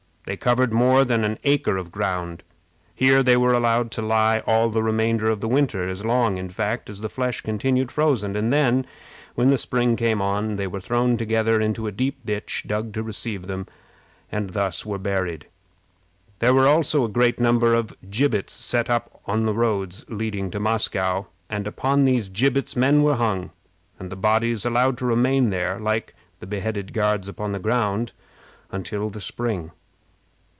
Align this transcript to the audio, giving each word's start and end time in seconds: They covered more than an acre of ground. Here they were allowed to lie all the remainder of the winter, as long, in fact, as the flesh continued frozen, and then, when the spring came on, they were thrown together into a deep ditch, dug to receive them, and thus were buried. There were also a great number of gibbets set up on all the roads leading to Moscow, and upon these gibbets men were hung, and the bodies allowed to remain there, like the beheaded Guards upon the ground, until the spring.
They 0.27 0.37
covered 0.37 0.71
more 0.71 1.03
than 1.03 1.25
an 1.25 1.39
acre 1.43 1.77
of 1.77 1.91
ground. 1.91 2.43
Here 2.95 3.21
they 3.23 3.35
were 3.35 3.53
allowed 3.53 3.89
to 3.91 4.03
lie 4.03 4.43
all 4.45 4.69
the 4.69 4.83
remainder 4.83 5.29
of 5.31 5.41
the 5.41 5.47
winter, 5.47 5.89
as 5.89 6.05
long, 6.05 6.37
in 6.37 6.47
fact, 6.49 6.89
as 6.91 7.01
the 7.01 7.09
flesh 7.09 7.41
continued 7.41 7.91
frozen, 7.91 8.35
and 8.37 8.53
then, 8.53 8.85
when 9.35 9.49
the 9.49 9.57
spring 9.57 9.95
came 9.97 10.21
on, 10.21 10.57
they 10.57 10.67
were 10.67 10.79
thrown 10.79 11.17
together 11.17 11.59
into 11.59 11.85
a 11.87 11.91
deep 11.91 12.23
ditch, 12.23 12.63
dug 12.67 12.93
to 12.93 13.03
receive 13.03 13.47
them, 13.47 13.67
and 14.31 14.51
thus 14.51 14.85
were 14.85 14.99
buried. 14.99 15.47
There 16.37 16.53
were 16.53 16.67
also 16.67 17.03
a 17.03 17.09
great 17.09 17.39
number 17.39 17.73
of 17.73 17.93
gibbets 18.11 18.53
set 18.53 18.91
up 18.91 19.21
on 19.25 19.39
all 19.41 19.45
the 19.47 19.53
roads 19.55 20.05
leading 20.07 20.51
to 20.51 20.59
Moscow, 20.59 21.25
and 21.49 21.65
upon 21.67 22.05
these 22.05 22.29
gibbets 22.29 22.75
men 22.75 23.01
were 23.01 23.15
hung, 23.15 23.49
and 23.99 24.11
the 24.11 24.15
bodies 24.15 24.65
allowed 24.65 24.99
to 24.99 25.05
remain 25.05 25.49
there, 25.49 25.79
like 25.79 26.13
the 26.39 26.47
beheaded 26.47 26.93
Guards 26.93 27.27
upon 27.27 27.51
the 27.53 27.59
ground, 27.59 28.11
until 28.71 29.09
the 29.09 29.19
spring. 29.19 29.71